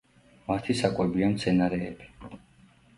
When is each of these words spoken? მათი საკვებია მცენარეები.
მათი 0.47 0.77
საკვებია 0.79 1.29
მცენარეები. 1.37 2.37